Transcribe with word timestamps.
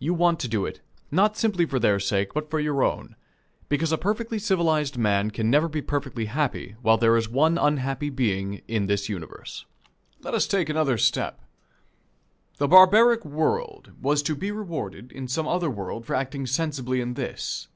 You 0.00 0.12
want 0.12 0.40
to 0.40 0.48
do 0.48 0.66
it, 0.66 0.80
not 1.12 1.36
simply 1.36 1.66
for 1.66 1.78
their 1.78 2.00
sake, 2.00 2.34
but 2.34 2.50
for 2.50 2.58
your 2.58 2.82
own; 2.82 3.14
because 3.68 3.92
a 3.92 3.96
perfectly 3.96 4.40
civilized 4.40 4.98
man 4.98 5.30
can 5.30 5.52
never 5.52 5.68
be 5.68 5.80
perfectly 5.80 6.24
happy 6.24 6.74
while 6.82 6.96
there 6.98 7.16
is 7.16 7.28
one 7.28 7.56
unhappy 7.56 8.10
being 8.10 8.62
in 8.66 8.86
this 8.86 9.08
universe. 9.08 9.64
Let 10.20 10.34
us 10.34 10.48
take 10.48 10.68
another 10.68 10.98
step. 10.98 11.42
The 12.58 12.66
barbaric 12.66 13.24
world 13.24 13.92
was 14.00 14.20
to 14.24 14.34
be 14.34 14.50
rewarded 14.50 15.12
in 15.12 15.28
some 15.28 15.46
other 15.46 15.70
world 15.70 16.06
for 16.06 16.16
acting 16.16 16.44
sensibly 16.44 17.00
in 17.00 17.14
this. 17.14 17.68